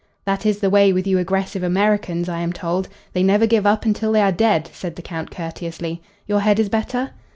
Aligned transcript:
"That 0.25 0.47
is 0.47 0.61
the 0.61 0.69
way 0.71 0.91
with 0.91 1.05
you 1.05 1.19
aggressive 1.19 1.61
Americans. 1.61 2.27
I 2.27 2.39
am 2.41 2.51
told. 2.51 2.89
They 3.13 3.21
never 3.21 3.45
give 3.45 3.67
up 3.67 3.85
until 3.85 4.11
they 4.11 4.23
are 4.23 4.31
dead," 4.31 4.67
said 4.73 4.95
the 4.95 5.03
Count, 5.03 5.29
courteously. 5.29 6.01
"Your 6.25 6.39
head 6.39 6.59
is 6.59 6.69
better?" 6.69 7.11